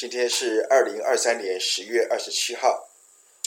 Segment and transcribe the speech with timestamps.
[0.00, 2.88] 今天是二零二三年十月二十七号，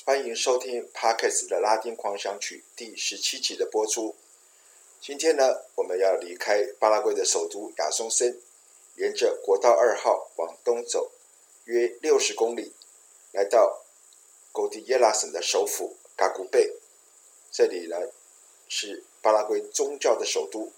[0.05, 4.15] 欢迎收听 Podcast 的拉丁狂想曲第十七集的播出。
[5.01, 8.39] 今天呢，我们要离开巴拉圭的首都亚松森，
[8.97, 11.11] 沿着国道二号往东走，
[11.63, 12.71] 约六十公里，
[13.31, 13.81] 来到
[14.51, 16.71] 戈迪耶拉省的首府嘎古贝。
[17.51, 17.97] 这里呢，
[18.69, 20.71] 是巴拉圭宗教的首都。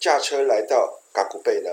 [0.00, 1.70] 驾车来到嘎古贝呢，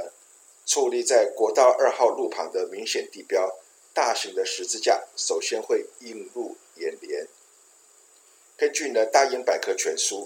[0.65, 3.59] 矗立在国道二号路旁的明显地标——
[3.93, 7.27] 大型的十字架，首先会映入眼帘。
[8.55, 10.25] 根据呢《大英百科全书》。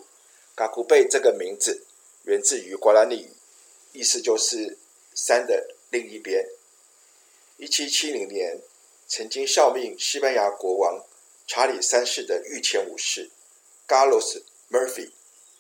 [0.58, 1.86] 嘎古贝这个名字
[2.24, 3.32] 源自于瓜拉尼语，
[3.92, 4.76] 意思就是
[5.14, 6.50] 山的另一边。
[7.58, 8.60] 一七七零年，
[9.08, 11.06] 曾经效命西班牙国王
[11.46, 13.30] 查理三世的御前武士
[13.88, 14.42] Carlos
[14.72, 15.12] Murphy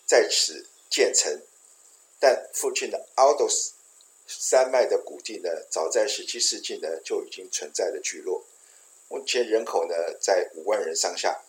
[0.07, 1.43] 在此建成，
[2.19, 3.73] 但父亲的 Aldous
[4.27, 8.43] 山脉的谷地呢，早在十七世纪呢就已经存在了聚落，
[9.07, 11.41] 目前人口呢在五万人上下。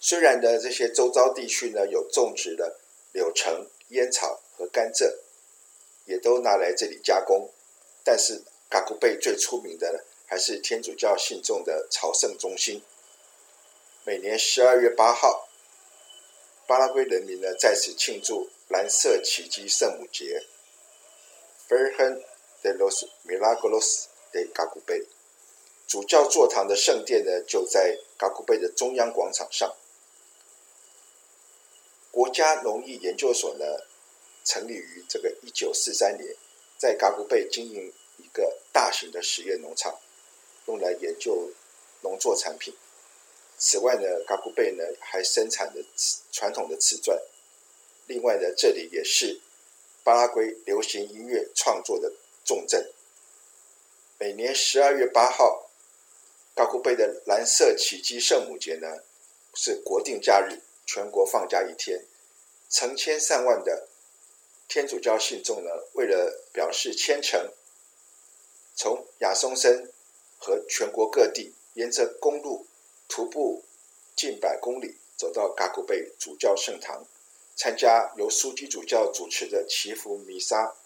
[0.00, 2.78] 虽然呢，这些周遭地区呢有种植的
[3.10, 5.12] 柳橙、烟草和甘蔗，
[6.04, 7.50] 也都拿来这里加工，
[8.04, 12.80] 但是嘎古贝最出名的呢，还是天主教信众的朝圣中心。
[14.04, 15.48] 每年十二月八号，
[16.68, 20.44] 巴拉圭人民呢在此庆祝蓝色奇迹圣母节
[21.66, 22.22] ，Ferhen
[22.62, 25.06] de los Milagros de Garube。
[25.86, 29.74] 主教座堂的圣殿呢就在嘎古贝的中央广场上。
[32.10, 33.64] 国家农业研究所呢，
[34.44, 36.36] 成立于这个一九四三年，
[36.76, 39.98] 在嘎古贝经营一个大型的实验农场，
[40.66, 41.50] 用来研究
[42.02, 42.76] 农作产品。
[43.56, 45.82] 此外呢，嘎古贝呢还生产的
[46.30, 47.18] 传统的瓷砖。
[48.08, 49.40] 另外呢，这里也是
[50.02, 52.12] 巴拉圭流行音乐创作的
[52.44, 52.90] 重镇。
[54.18, 55.70] 每年十二月八号，
[56.54, 58.88] 嘎古贝的蓝色奇迹圣母节呢，
[59.54, 60.60] 是国定假日。
[60.90, 62.02] 全国放假一天，
[62.70, 63.88] 成千上万的
[64.68, 67.52] 天主教信众呢，为了表示虔诚，
[68.74, 69.92] 从亚松森
[70.38, 72.66] 和全国各地沿着公路
[73.06, 73.62] 徒步
[74.16, 77.04] 近百公里，走到嘎古贝主教圣堂，
[77.58, 80.76] 参加由枢机主教主持的祈福弥撒，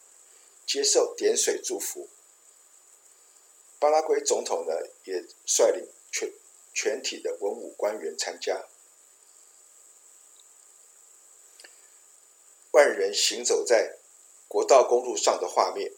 [0.66, 2.08] 接受点水祝福。
[3.78, 4.72] 巴拉圭总统呢，
[5.04, 6.32] 也率领全
[6.72, 8.64] 全体的文武官员参加。
[12.70, 13.98] 万人行走在
[14.48, 15.92] 国道公路上的画面，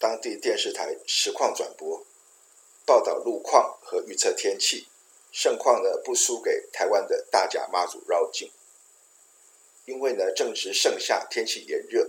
[0.00, 2.04] 当地电视台实况转播，
[2.84, 4.88] 报道路况和预测天气，
[5.30, 8.50] 盛况呢不输给台湾的大甲妈祖绕境。
[9.84, 12.08] 因为呢正值盛夏，天气炎热，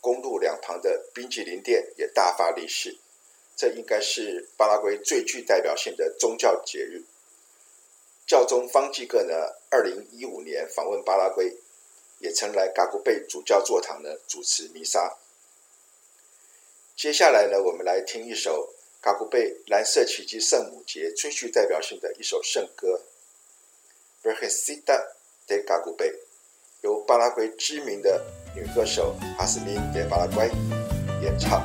[0.00, 2.98] 公路两旁的冰淇淋店也大发利市。
[3.56, 7.02] 这应该是巴拉圭最具代表性的宗教节日。
[8.26, 9.34] 教宗方济各呢，
[9.70, 11.56] 二零一五年访问巴拉圭。
[12.18, 15.18] 也曾来嘎古贝主教座堂呢主持弥撒。
[16.94, 23.02] 接下来呢，我们来听一首嘎古贝蓝色奇迹圣母节最具代表性的一首圣歌
[24.24, 25.08] 《Virgencita
[25.48, 26.12] de Cacubey》，
[26.82, 28.20] 由巴拉圭知名的
[28.56, 30.50] 女歌手阿斯敏·德巴拉圭
[31.22, 31.62] 演唱。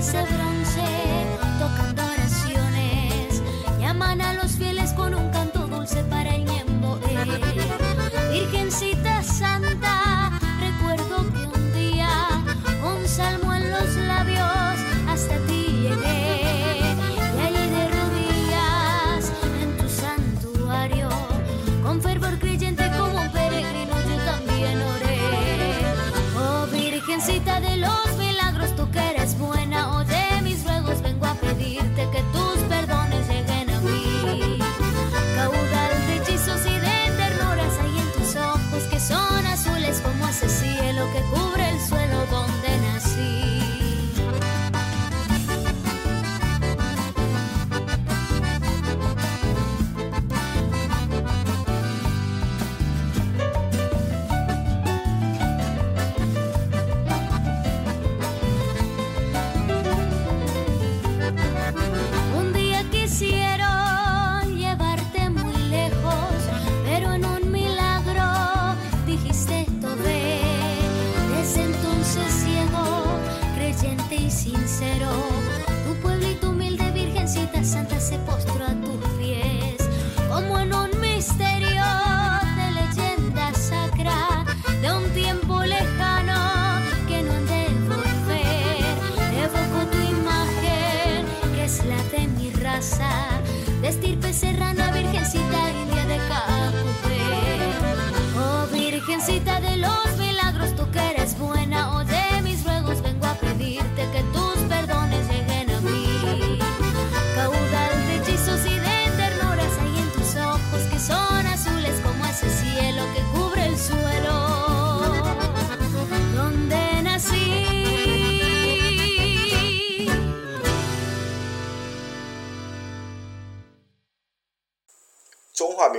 [0.00, 0.39] myself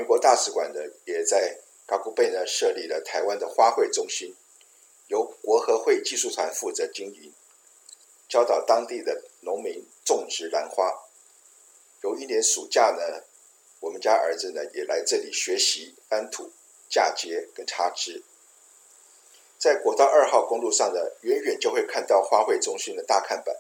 [0.01, 4.36] 民国大使馆呢，也在卡古贝呢设立了台湾的花卉中心，
[5.10, 7.31] 由国合会技术团负责经营，
[8.27, 10.91] 教导当地的农民种植兰花。
[12.01, 13.22] 有一年暑假呢，
[13.79, 16.50] 我们家儿子呢也来这里学习翻土、
[16.89, 18.24] 嫁接跟插枝。
[19.60, 23.55] 在国道二号公路上呢，远远就会看到花卉中心的大看板，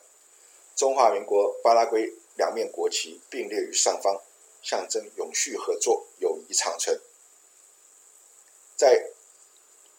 [0.75, 4.19] 中华民国巴拉圭两面国旗并列于上方。
[4.63, 6.05] 象征永续合作、
[6.53, 6.99] 长存。
[8.75, 9.11] 在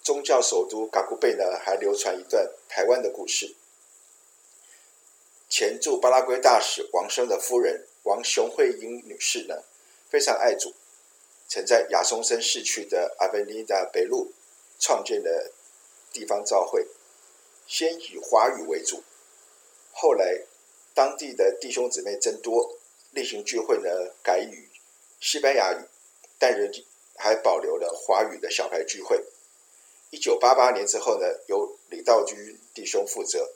[0.02, 3.54] 宗教首都嘎古贝呢，还流传一段台湾的故事。
[5.48, 9.62] 前驻巴拉圭大使王生的夫人王雄慧英女士呢，
[10.08, 10.74] 非常爱主，
[11.46, 14.32] 曾在亚松森市区的阿维尼达北路
[14.80, 15.52] 创建了
[16.12, 16.86] 地方教会，
[17.66, 19.04] 先以华语为主，
[19.92, 20.40] 后来
[20.94, 22.78] 当地的弟兄姊妹增多。
[23.10, 23.90] 例行聚会呢，
[24.22, 24.68] 改以
[25.20, 25.84] 西班牙语，
[26.42, 26.68] 但仍
[27.14, 29.24] 还保留了华语的小牌聚会。
[30.10, 33.52] 一九八八年之后呢，由李道居弟兄负责，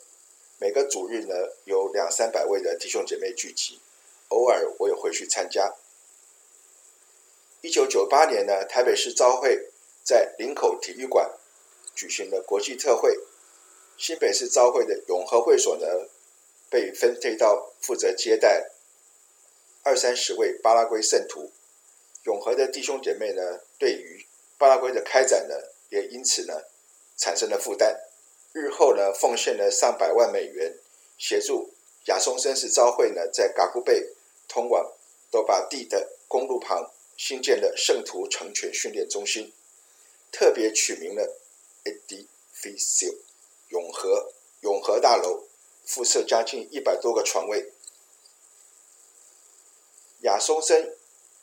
[0.61, 3.81] 每个主日呢，有两三百位的弟兄姐妹聚集，
[4.29, 5.75] 偶尔我也会去参加。
[7.61, 9.69] 一九九八年呢，台北市召会
[10.05, 11.29] 在林口体育馆
[11.97, 13.19] 举行了国际特会，
[13.99, 15.87] 新北市召会的永和会所呢，
[16.71, 18.71] 被分配到负责接待。
[19.83, 21.51] 二三十位巴拉圭圣徒，
[22.27, 24.27] 永和的弟兄姐妹呢，对于
[24.59, 25.55] 巴拉圭的开展呢，
[25.91, 26.61] 也因此呢，
[27.17, 27.97] 产生了负担。
[28.53, 30.77] 日后呢，奉献了上百万美元，
[31.17, 31.73] 协助
[32.07, 34.09] 亚松森市召会呢，在嘎古贝
[34.49, 34.93] 通往
[35.31, 39.53] 多巴蒂的公路旁新建了圣徒成全训练中心，
[40.33, 41.37] 特别取名了
[41.85, 43.15] Edificio
[43.69, 45.45] 永和永和大楼，
[45.85, 47.71] 附设将近一百多个床位。
[50.23, 50.97] 亚松森、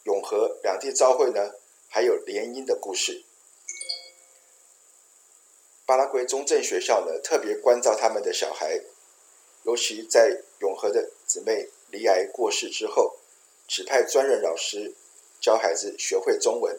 [0.03, 1.53] 永和两地召会呢，
[1.87, 3.23] 还有联姻的故事。
[5.85, 8.81] 巴拉圭中正学校呢，特别关照他们的小孩，
[9.63, 13.17] 尤其在永和的姊妹罹癌过世之后，
[13.67, 14.93] 指派专任老师
[15.39, 16.77] 教孩子学会中文。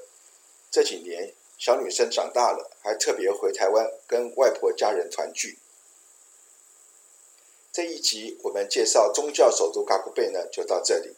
[0.70, 5.58] 这几年，小女生长大了，还特别回台湾跟外婆家人团聚。
[7.72, 11.16] 这一集我们介绍宗教首都嘎古贝呢，就到这里。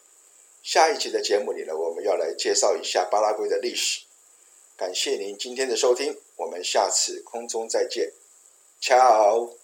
[0.61, 4.01] 下一集的节目里呢，我们要来介绍一下巴拉圭的历史。
[4.75, 8.11] 感谢您今天的收听，我们下次空中再见
[8.81, 9.57] ，Ciao。